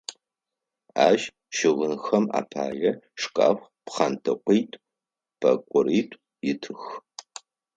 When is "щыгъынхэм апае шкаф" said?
1.55-3.57